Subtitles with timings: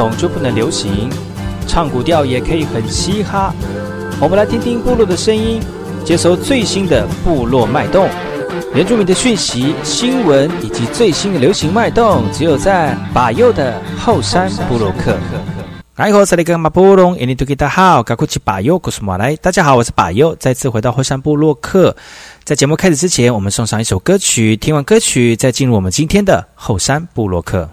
[0.00, 1.10] 统就不能流行？
[1.66, 3.54] 唱古调也可以很嘻哈。
[4.18, 5.60] 我们来听听部落的声音，
[6.04, 8.08] 接收最新的部落脉动、
[8.74, 15.14] 原住民的讯息、新闻以及最新的流行脉动，只有在把右的后山部落克。
[15.94, 16.06] 大，
[19.52, 21.94] 家好，我是把右，再次回到后山部落克。
[22.42, 27.68] 在节目开始之前，我们送上一首歌曲，听完歌曲再进入我们今天的后山部落克。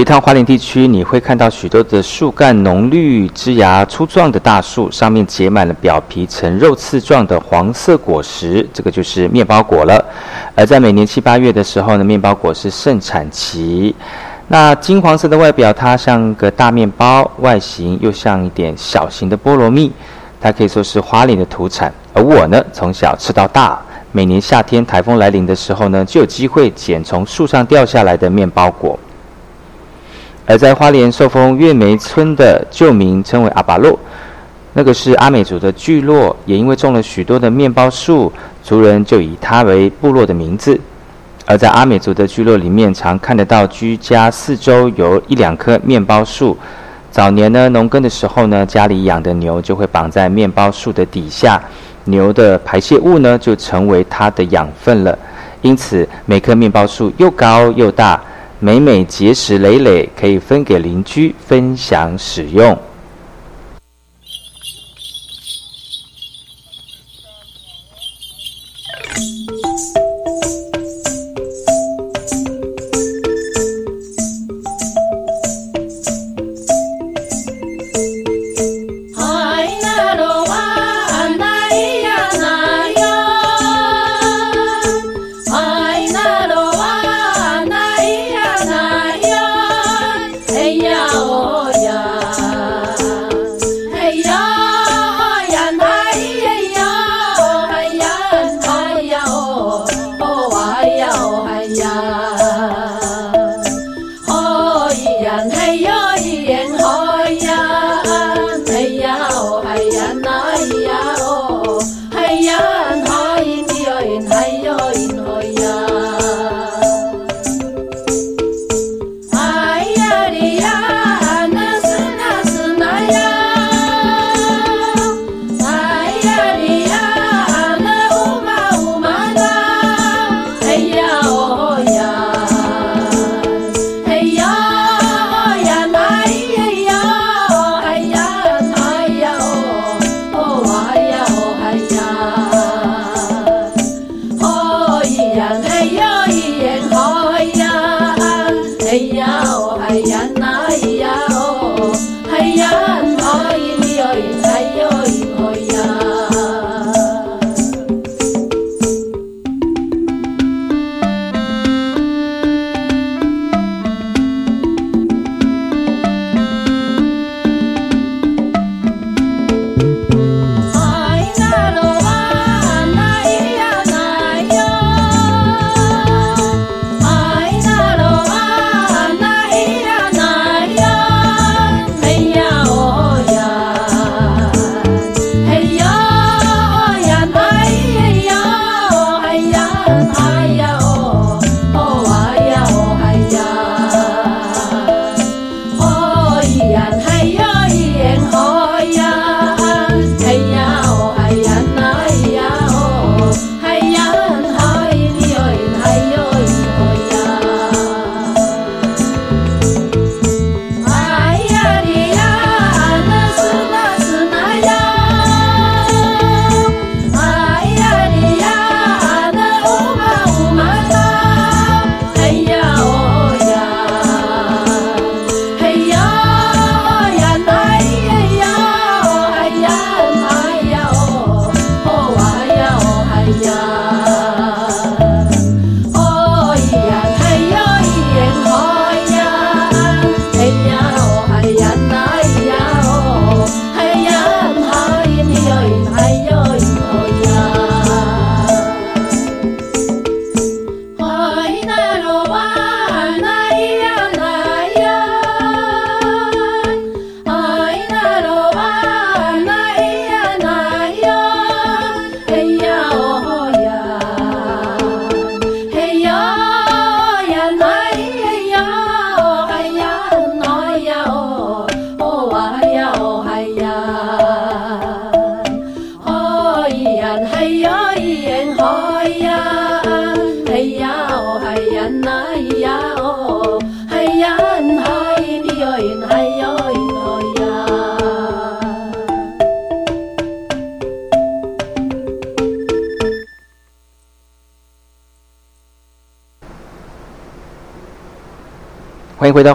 [0.00, 10.02] 一趟花莲地区，你会看到许多的树干浓绿、枝芽粗壮的大树，上面结满了表皮呈肉刺状的黄色果实，这个就是面包果了。
[10.54, 13.94] 而在每年七八月的时候呢，面包果是盛产期。
[14.48, 19.92] 那金黄色的外表，它像个大面包，外形又像一点小型的菠萝蜜。
[20.40, 21.92] 它可以说是花莲的土产。
[22.14, 23.78] 而我呢，从小吃到大，
[24.12, 28.98] 每年夏天台风来临的时候呢，就有机会捡从树上掉下来的面包果。
[30.50, 33.96] 而在花莲寿丰月梅村的旧名称为阿巴洛，
[34.72, 40.76] 那个是阿美族的聚落，也因为种了许多的面包树，族人就以它为部落的名字。
[41.46, 46.58] 而在阿美族的聚落里面，常看得到居家四周有一两棵面包树。
[47.12, 51.62] 早年呢，农耕的时候呢，家里养的牛就会绑在面包树的底下，
[52.06, 55.16] 牛的排泄物呢就成为它的养分了。
[55.62, 58.20] 因此，每棵面包树又高又大，
[58.62, 62.78] 每每结实累累，可以分给邻居分享使用。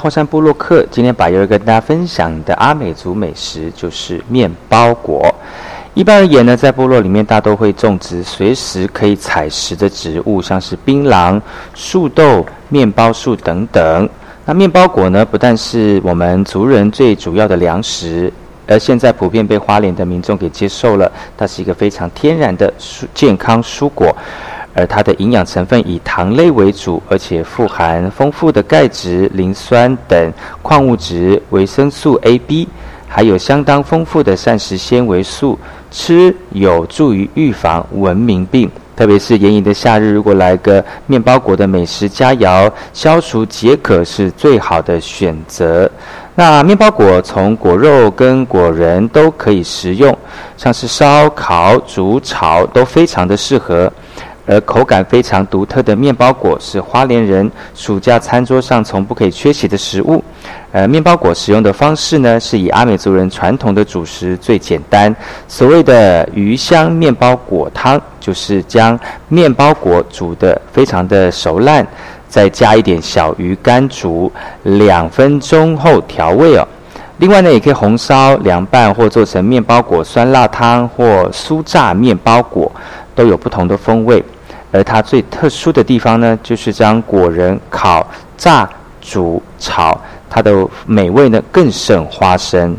[0.06, 0.86] 后山部落客。
[0.92, 5.34] 今天把要跟大家分享的阿美族美食就是面包果。
[5.96, 11.42] 一般而言呢，在部落里面大都会种植随时可以采食的植物，像是槟榔、
[11.74, 14.08] 树豆、面包树等等。
[14.46, 18.32] 那面包果呢，不但是我们族人最主要的粮食，
[18.68, 21.12] 而现在普遍被花莲的民众给接受了。
[21.36, 24.16] 它是一个非常天然的蔬健康蔬果，
[24.76, 32.68] 而它的营养成分以糖类为主，而且富含丰富的钙质、磷酸等矿物质、维生素 A、B，
[33.08, 35.58] 还有相当丰富的膳食纤维素，
[35.90, 38.70] 吃有助于预防文明病。
[38.98, 45.90] 特别是炎炎的夏日，如果来个面包果的美食佳肴，消除解渴是最好的选择。
[46.34, 50.18] 那面包果从果肉跟果仁都可以食用，
[50.56, 53.92] 像是烧烤、煮、炒都非常的适合。
[54.46, 60.24] 而口感非常独特的面包果是花莲人暑假餐桌上从不可以缺席的食物。
[60.72, 65.16] 呃，面包果使用的方式呢，是以阿美族人传统的主食最简单，
[65.48, 69.00] 所谓的鱼香面包果汤，就是将
[69.30, 71.88] 面包果煮得非常的熟烂，
[72.28, 74.32] 再加一点小鱼干煮
[74.64, 76.68] 两分钟后调味哦。
[77.20, 82.70] 另外呢，也可以红烧、凉拌或做成面包果酸辣汤或酥炸面包果，
[83.16, 84.22] 都有不同的风味。
[84.76, 88.06] 而它最特殊的地方呢就是将果仁烤
[88.36, 89.98] 炸煮炒
[90.30, 92.76] 它的美味呢更胜花生。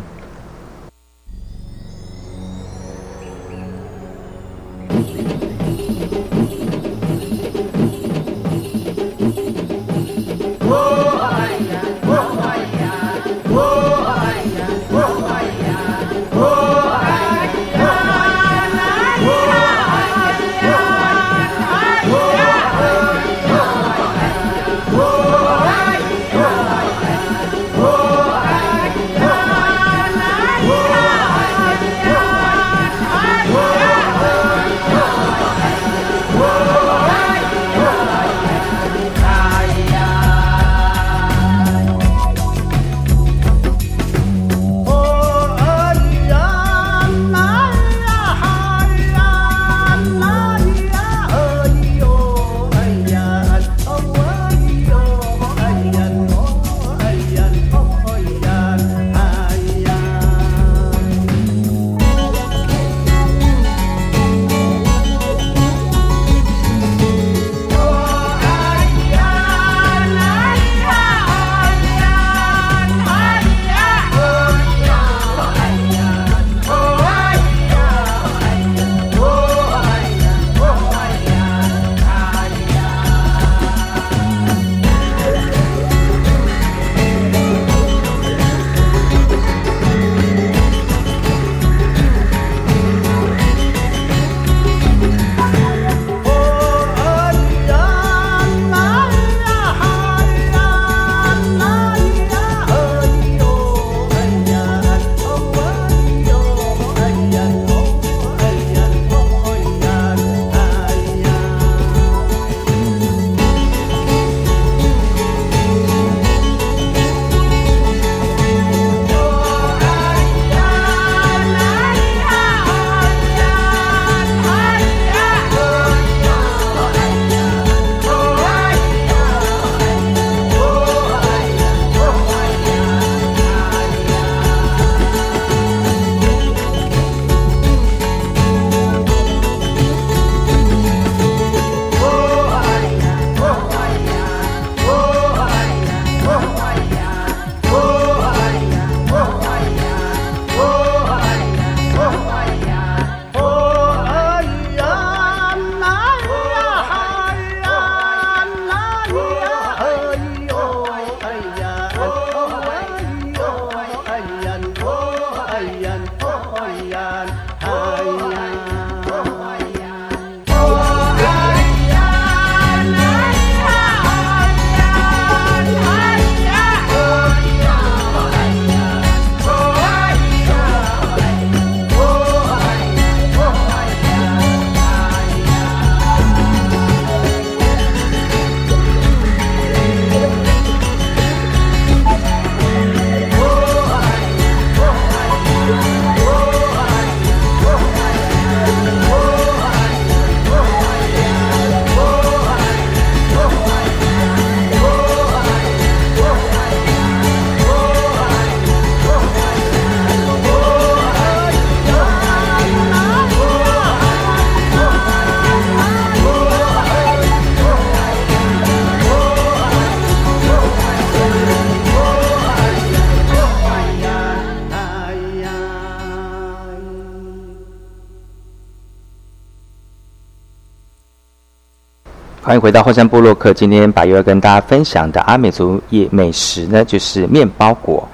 [232.58, 233.52] 回到后山部落客。
[233.52, 238.06] 今天把又要跟大家分享的阿美族夜美食呢，就是面包果。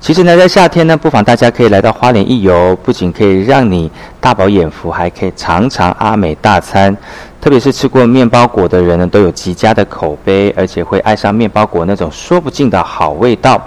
[0.00, 6.94] 其实呢，在夏天呢，不妨大家可以来到花莲一游，不仅可以让你大饱眼福，还可以尝尝阿美大餐。
[7.40, 13.62] 特别是吃过面包果的人呢，都有极佳的口碑，而且会爱上面包果那种说不尽的好味道。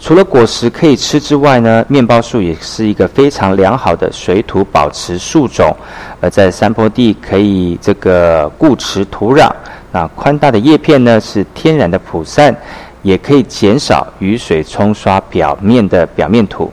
[0.00, 5.76] 除了果实可以吃之外呢，面包树也是一个非常良好的水土保持树种，
[6.20, 9.50] 而在山坡地可以这个固持土壤。
[9.90, 12.54] 那宽大的叶片呢是天然的普散，
[13.02, 16.72] 也可以减少雨水冲刷表面的表面土。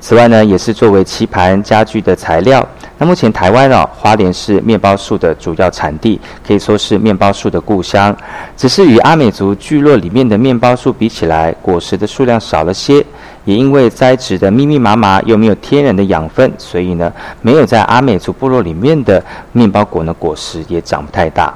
[0.00, 2.66] 此外呢，也是作为棋盘家具的材料。
[2.96, 8.14] 那目前台湾哦，花莲是面包树的主要产地，可以说是面包树的故乡。
[8.56, 13.04] 只是与阿美族聚落里面的面包树比起来，果实的数量少了些，
[13.44, 21.54] 也因为栽植的密密麻麻，又没有天然的养分，所以呢，没有在阿美族部落里面的面包果呢，果实也长不太大。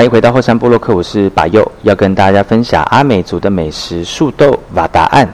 [0.00, 5.28] 欢迎回到后山部落克，我是把佑，要跟大家分享阿美族的美食树豆瓦达案。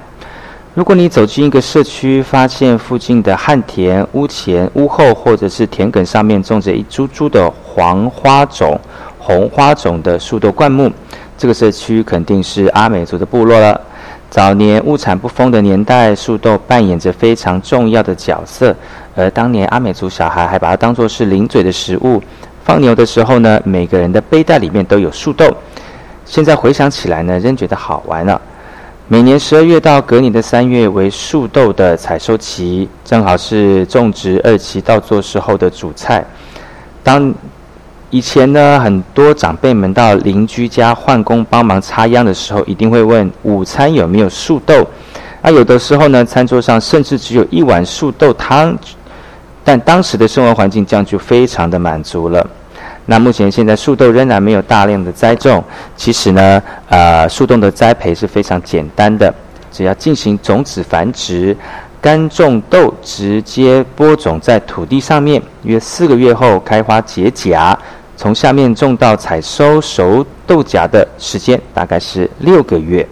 [0.74, 8.76] 如果你走进一个社区，发现附近的旱田、屋前、屋后或者是田埂上面种着一株株的黄花种、
[9.20, 10.90] 红花种的树豆灌木，
[11.38, 13.80] 这个社区肯定是阿美族的部落了。
[14.28, 18.74] 早年物产不丰的年代，树豆扮演着非常重要的角色，
[19.14, 22.20] 而当年阿美族小孩还把它当作是零嘴的食物。
[22.66, 25.46] 放牛的时候呢，每个人的背带里面都有树豆。
[26.24, 28.40] 现在回想起来呢，仍觉得好玩了。
[29.06, 36.24] 每年十二月到隔年的三月为树豆的采收期，正好是种植二期稻作时候的主菜。
[37.04, 37.32] 当
[38.10, 44.84] 以前呢，很多长辈们到邻居家换工帮忙插秧的时候，一定会问午餐有没有树豆。
[45.40, 48.76] 啊，有的时候呢，餐桌上甚至只有一碗树豆汤。
[49.62, 52.44] 但当时的生活环境这样就非常的满足了。
[53.06, 55.62] 那目前现在树豆仍然没有大量的栽种，
[55.96, 59.32] 其实呢，呃，树豆的栽培是非常简单的，
[59.70, 61.56] 只要进行种子繁殖，
[62.00, 67.78] 干种豆直接播种在土地上面，约四个月后开花结荚，
[68.16, 73.06] 从下面种到采收熟豆荚的时间大概是六个月。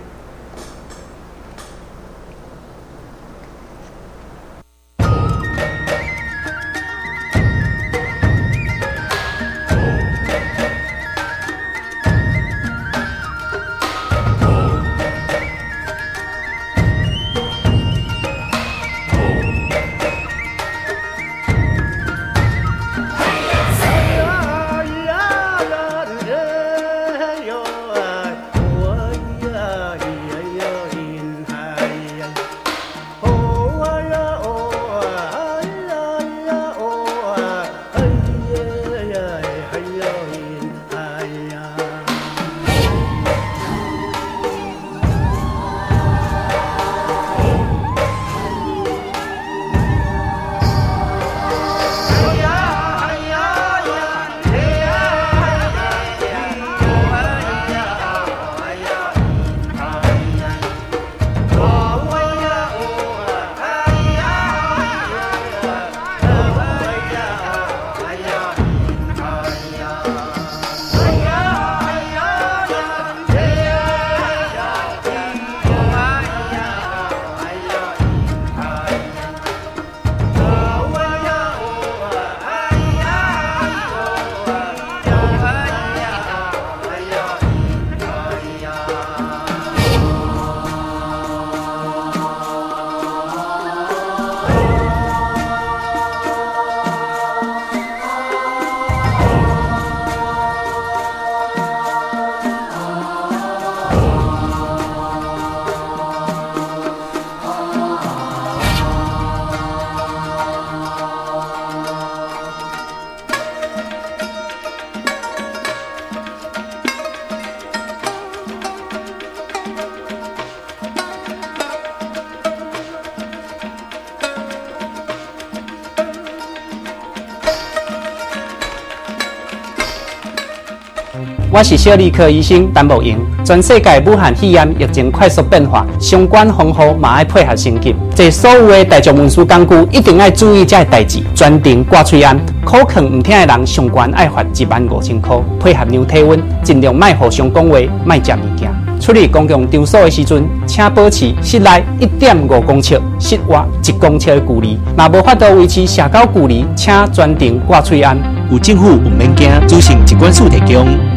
[131.54, 133.16] 我是小儿科医生陈慕英。
[133.44, 137.94] 全世界武汉肺炎疫情快速变化，相关防护嘛要配合升级。
[138.12, 142.36] 这所有的大众运输工具一定要注意这代志，专程挂喙安。
[142.64, 145.36] 口腔唔听的人，上关爱罚一万五千块。
[145.60, 148.68] 配合量体温，尽量卖互相讲话，卖食物件。
[149.00, 154.76] 处理公共场所的时阵，请保持室内一点五公尺，室外一公尺的距离。
[154.98, 158.18] 若无法度维持社交距离，请专程挂喙安。
[158.50, 161.13] 有政府唔免惊，执行机关署提供。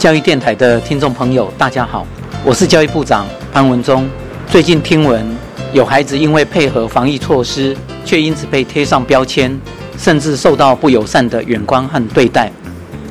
[0.00, 2.06] 教育电台的听众朋友，大家好，
[2.42, 4.08] 我是教育部长潘文忠。
[4.46, 5.22] 最近听闻
[5.74, 9.54] 有孩子因为配合防疫措施，却因此被贴上标签，
[9.98, 12.50] 甚至受到不友善的眼光和对待，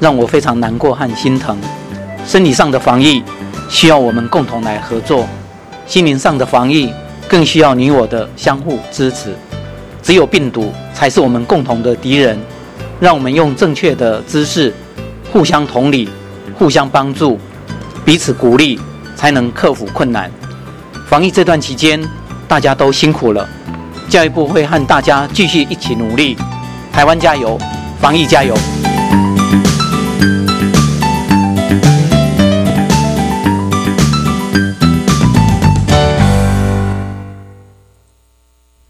[0.02, 1.56] 让我非常难过和心疼。
[2.26, 3.22] 生理上的防疫
[3.70, 5.28] 需要我们共同来合作，
[5.86, 6.92] 心灵上的防疫
[7.28, 9.36] 更需要你我的相互支持。
[10.02, 12.36] 只有病毒才是我们共同的敌人，
[13.00, 14.74] 让我们用正确的姿势，
[15.32, 16.10] 互相同理。
[16.60, 17.40] 互相帮助，
[18.04, 18.78] 彼此鼓励，
[19.16, 20.30] 才能克服困难。
[21.08, 22.06] 防疫这段期间，
[22.50, 23.48] 大家都辛苦了。
[24.10, 26.38] 教育部会和大家继续一起努力。
[26.92, 27.58] 台湾加油，
[28.02, 28.54] 防疫加油。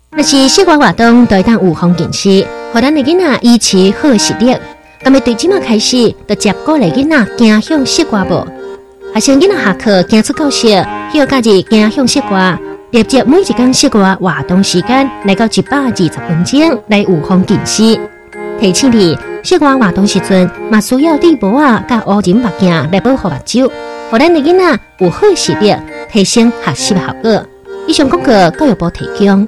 [0.09, 4.57] 若是室外活动都会当有风景区，互咱的囡仔维持好视力。
[5.03, 8.45] 咁么对即麦开始，就接过来囡仔行向室外无？
[9.13, 12.59] 学生囡仔下课行出教室，休假日行向室外，
[12.91, 17.99] 列接每一间室外活动时间来到一百二十分钟来有风景区。
[18.59, 23.71] 提醒你，室外活动时阵，嘛需要戴帽啊、甲乌人目镜来保护目睭，
[24.11, 25.75] 互咱的囡仔有好视力，
[26.11, 27.43] 提升学习效果。
[27.87, 29.47] 以上广告教育部提供。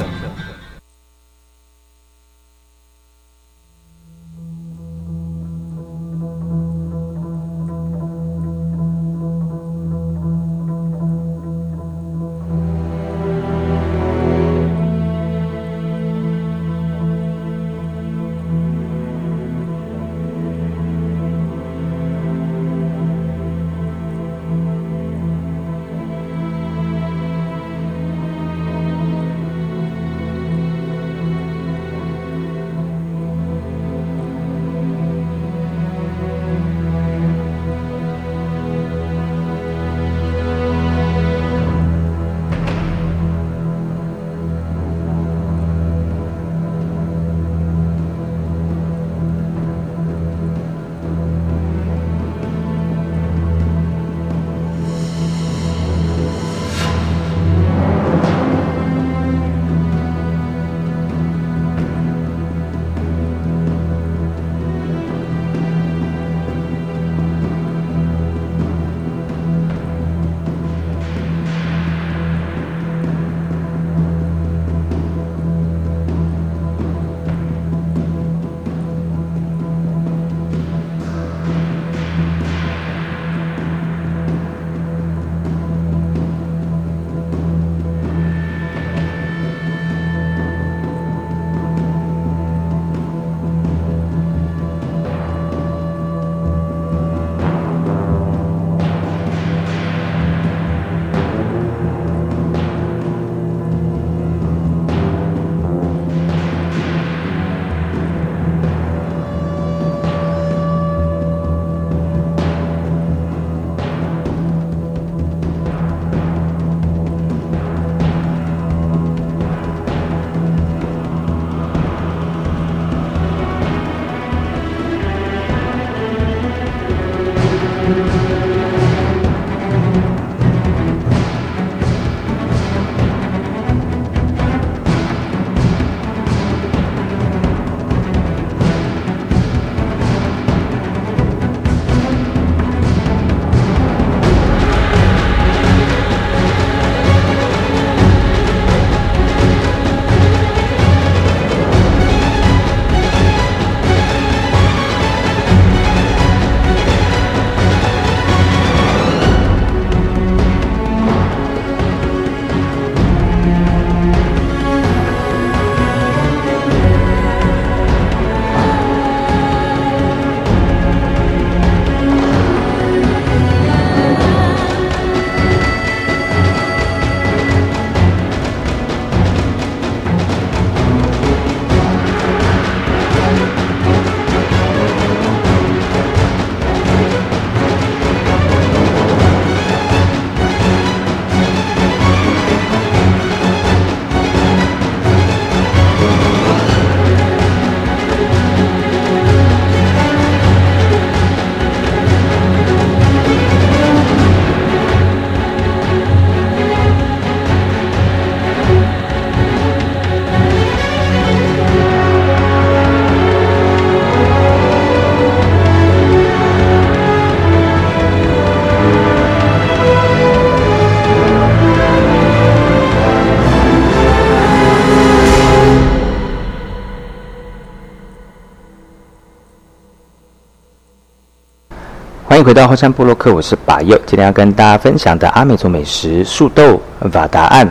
[232.51, 233.97] 回到后山部落客，我是把佑。
[234.05, 236.81] 今天要跟大家分享的阿美族美食树豆
[237.13, 237.65] 瓦达案。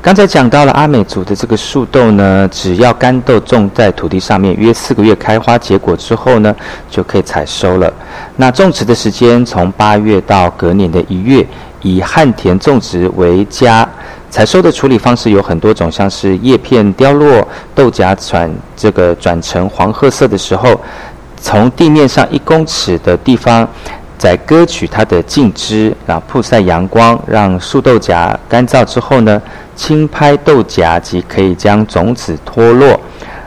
[0.00, 6.56] 刚才讲到了阿美族的这个树豆呢，只要干豆种在土地上面，约四个月开花结果之后呢，
[6.90, 7.92] 就可以采收了。
[8.36, 11.46] 那种植的时间从八月到隔年的一月，
[11.82, 13.86] 以旱田种植为佳。
[14.30, 20.80] 采收的处理方式有很多种，像是叶片凋落、豆荚转这个转成黄褐色的时候，
[21.40, 23.68] 从地面上一公尺的地方。
[24.18, 29.40] 在割取它的茎枝，然后曝晒阳光，让树豆荚干燥之后呢，
[29.74, 33.00] 轻拍豆荚即可以将种子脱落。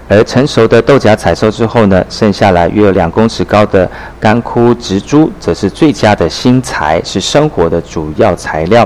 [0.10, 3.88] 而成熟的豆荚采收之后呢，剩下来约有两公尺高的
[4.20, 8.84] 干枯植株，则是最佳的新材，是生活的主要材料。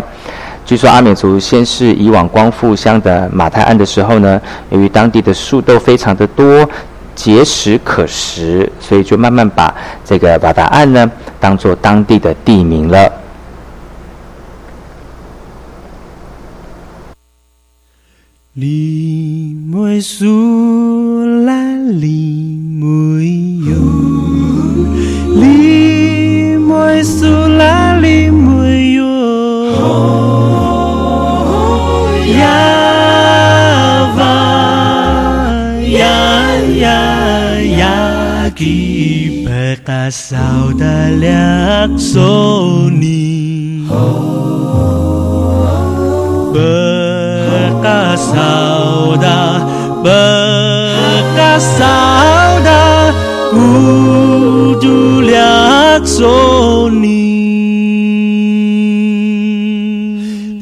[0.66, 4.42] 据说阿美族先是以往光复乡的马太安的时候呢，
[4.72, 6.70] 由于当地的树豆非常的多。
[7.18, 9.76] 节食可食，所以就慢慢把
[10.06, 13.12] 这个瓦达案呢当做当地的地名了。
[18.54, 22.47] 你没苏拉，你
[40.10, 41.84] Sauda Laksoni
[46.54, 49.68] Bekas sauda
[50.00, 53.12] Bekas sauda
[53.52, 57.20] Kudu Laksoni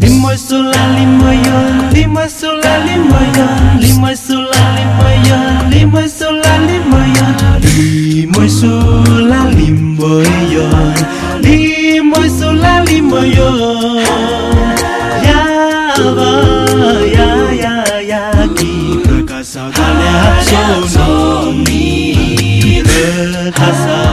[0.01, 1.38] Lima sula lima Limoy
[1.93, 5.05] Lima sula lima Limoy Lima sula lima
[5.69, 7.45] Limoy Lima sula lima Limoy
[8.15, 9.14] Lima sula.
[10.23, 10.67] mayo
[11.43, 13.49] Di moy solali mayo
[15.19, 15.43] Ya
[16.15, 16.34] va
[17.04, 18.23] ya ya ya
[18.56, 20.63] Kita kasau tale hapso
[20.95, 21.10] no
[21.51, 22.15] mi
[22.63, 24.05] Kita kasau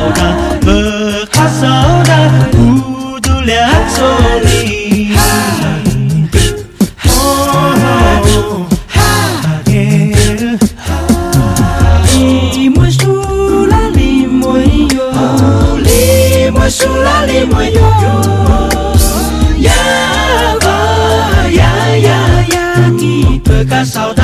[23.84, 24.21] 少的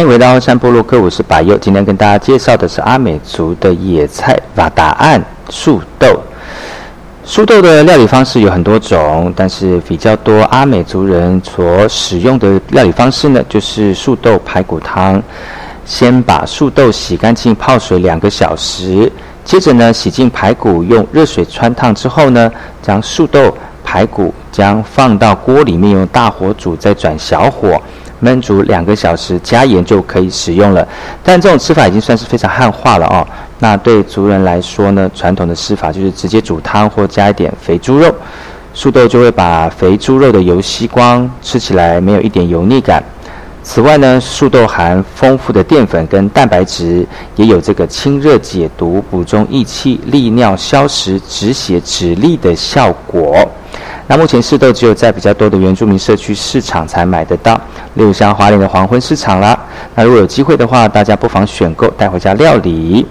[0.00, 1.58] 欢迎回到山部落克，我是百佑。
[1.58, 6.18] 今天跟大家介绍的是阿美族的野菜瓦达岸树豆。
[7.22, 15.22] 树豆的料理方式有很多种，但是比较多阿美族人所使用的料理方式呢，就是树豆排骨汤。
[15.84, 19.12] 先把树豆洗干净，泡水两个小时，
[19.44, 27.78] 接着呢，洗净排骨，用热水穿烫之后呢，将树豆、排骨将放到锅里面，用大火煮，再转小火
[28.22, 30.86] 焖煮两个小时，加盐就可以使用了。
[31.22, 33.26] 但这种吃法已经算是非常汉化了哦。
[33.58, 38.14] 那对族人来说呢，传统的吃法就是直接煮汤或加一点肥猪肉，
[38.72, 43.02] 树豆就会把肥猪肉的油吸光，吃起来没有一点油腻感。
[43.62, 47.06] 此外呢，树豆含丰富的淀粉跟蛋白质，
[47.36, 53.46] 也有这个清热解毒、补中益气、利尿消食、止血止痢的效果。
[54.10, 57.54] 那目前市豆只有在比较多的原住民社区市场才买得到，
[57.94, 59.56] 例如像华联的黄昏市场啦。
[59.94, 63.06] 那如果有机会的话，大家不妨选购带回家料理。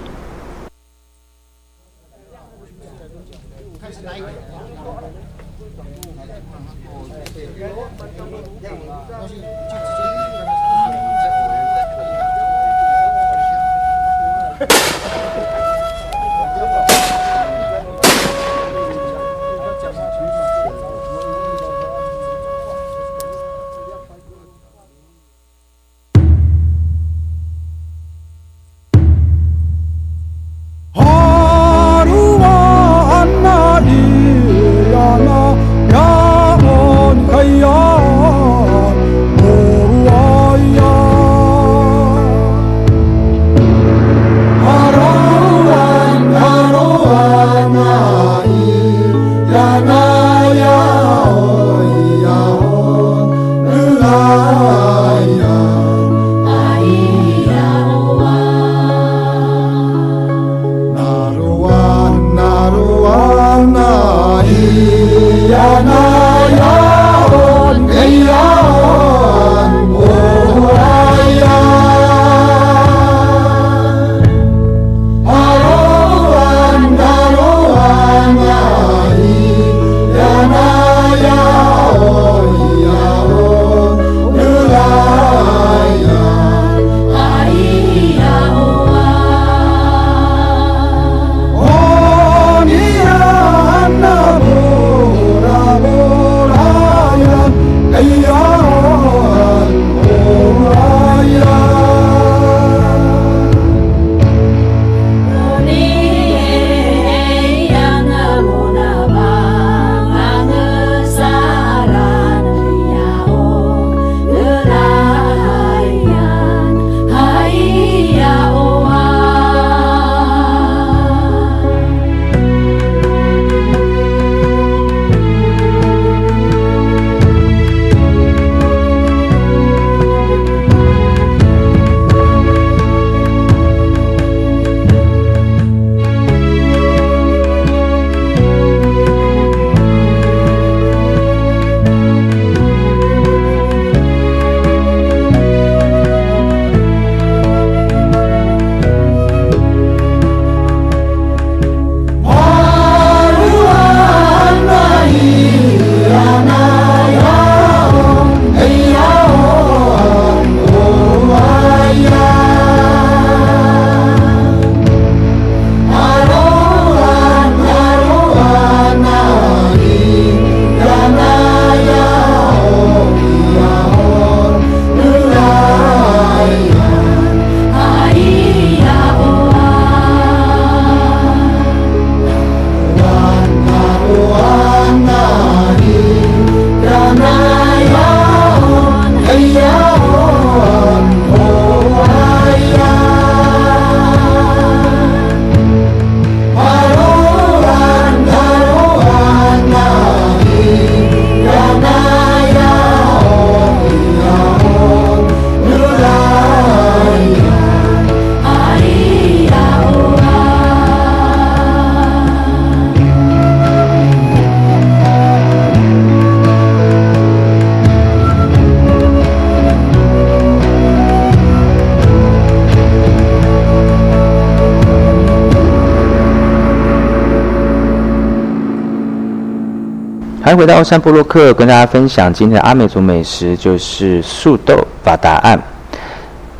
[230.60, 235.58] 回到欧山布洛克，跟大家分享今天的阿美族美食，就是树豆把答案。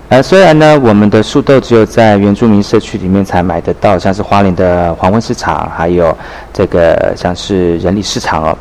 [0.09, 6.17] 呃，虽然呢，我们的树豆只有在原住民社区里面才买得到，像是花莲的黄昏市场，还有
[6.51, 8.57] 这个像是人力市场哦。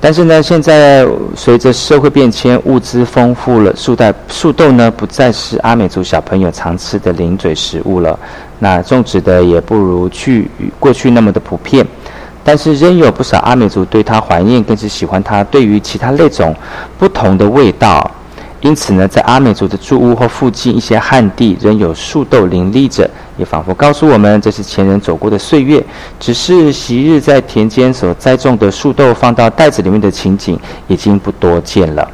[0.00, 1.06] 但是呢，现在
[1.36, 8.18] 随着社会变迁，物资丰富了，树袋树豆呢不再是阿美族小朋友常吃的零嘴食物了。
[8.58, 10.50] 那种植的也不如去
[10.80, 11.86] 过去那么的普遍，
[12.44, 16.54] 但是仍有不少阿美族对它怀念，更是喜欢它对于其他类种
[16.98, 18.10] 不同的味道。
[18.60, 25.84] 因此呢，在阿美族的住屋或附近一些旱地，仍有树豆林立着，也仿佛告诉我们，这是前人走过的岁月。
[26.20, 32.08] 只是昔日在田间所栽种的树豆放到袋子里面的情景，已经不多见了。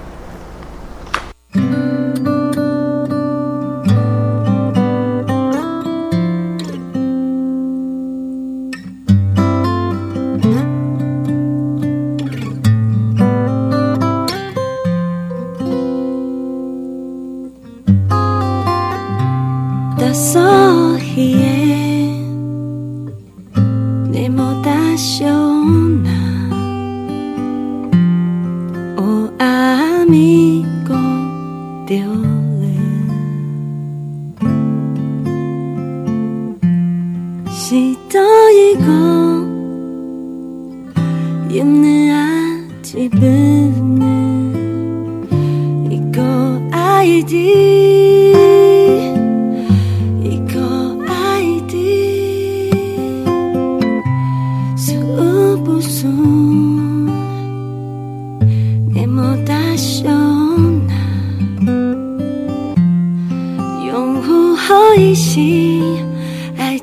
[58.99, 60.89] Emo dahsyon,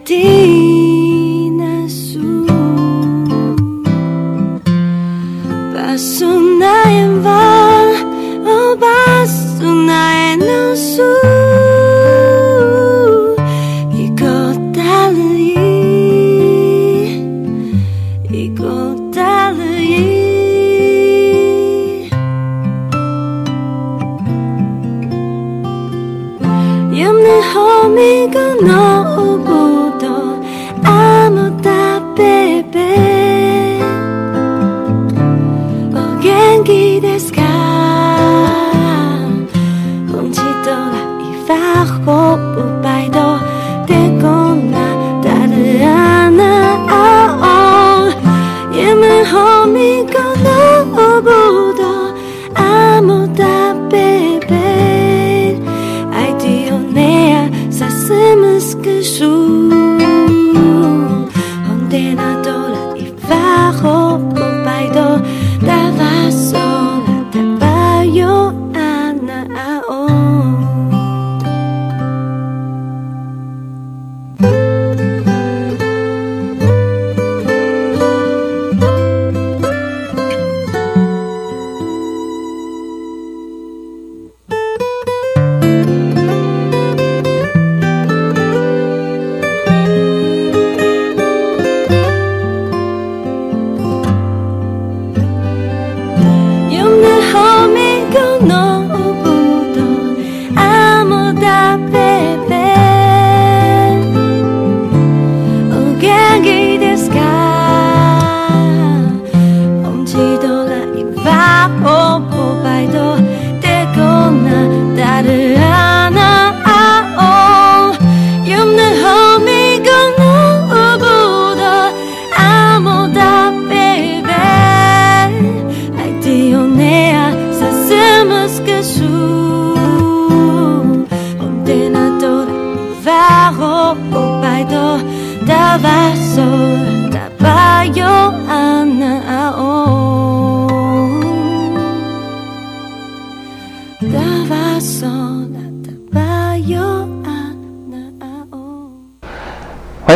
[0.05, 0.44] 的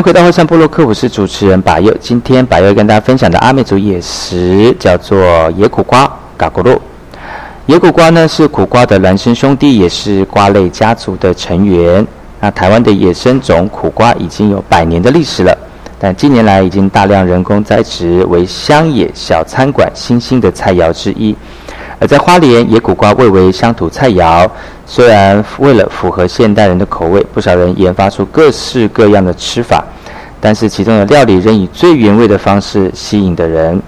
[0.10, 1.96] 回到后山部落克，我是主持人把佑。
[2.02, 6.76] 今天把佑跟大家分享的阿美族野食叫做野苦瓜嘎咕噜。
[7.68, 12.04] 野苦瓜呢是苦瓜的孪生兄弟，也是瓜类家族的成员。
[12.40, 15.56] 那台湾的野生种苦瓜已经有百年的历史了，
[16.00, 21.36] 但近年来已经大量人工栽植，为乡野小餐馆新兴的菜肴之一。
[22.00, 24.50] 而在花莲，野苦瓜味为乡土菜肴。
[24.88, 29.86] 虽然为了符合现代人的口味，不少人研发出各式各样的吃法，
[30.42, 33.82] 但是其中的料理仍以最原味的方式吸引的人。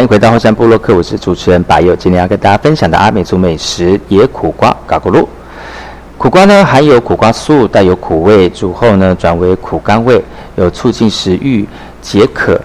[0.00, 1.94] 欢迎回到后山部落客，我是主持人白佑。
[1.94, 5.26] 今天要跟大家分享的阿美族美食野苦瓜嘎咕噜。
[6.16, 10.24] 苦瓜呢含有苦瓜素，带有苦味，煮后呢转为苦甘味，
[10.56, 11.68] 有促进食欲、
[12.00, 12.58] 解渴、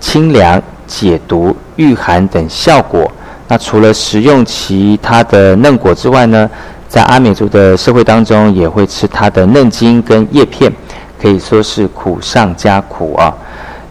[0.00, 3.10] 清凉、解毒、御寒等效果。
[3.48, 6.50] 那除了食用其他的嫩果之外呢，
[6.90, 10.70] 在阿美族的社会当中，也会吃它的嫩茎跟叶片，
[11.18, 13.34] 可以说是苦上加苦啊。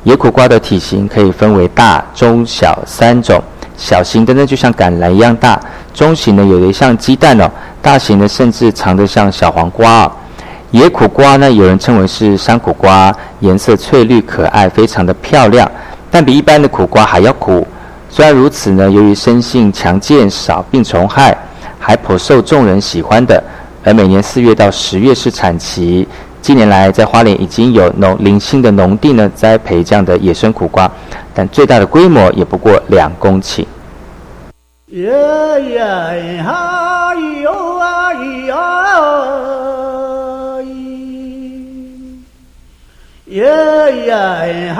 [0.05, 3.41] 野苦瓜的体型可以分为大、中、小三种。
[3.75, 5.59] 小型的呢，就像橄榄一样大；
[5.95, 7.49] 中型的有的像鸡蛋哦；
[7.81, 10.09] 大型的甚至长得像小黄瓜。
[10.69, 15.69] 野苦瓜呢，有人称为是山苦瓜，颜色翠绿可爱，非常的漂亮，
[16.11, 17.67] 但比一般的苦瓜还要苦。
[18.07, 21.35] 虽然如此呢，由于生性强健，少病虫害，
[21.79, 23.43] 还颇受众人喜欢的。
[23.83, 26.07] 而每年四月到十月是产期。
[26.45, 30.87] 近年来，在花莲已经有农零星的农地呢栽培这样的野生苦瓜，
[31.33, 33.65] 但最大的规模也不过两公顷。
[34.89, 35.11] 耶
[35.69, 35.83] 耶
[43.29, 44.75] 耶耶